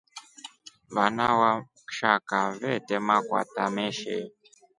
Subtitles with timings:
[0.95, 1.51] Vana wa
[1.87, 4.15] kshaka vete makwata meshe.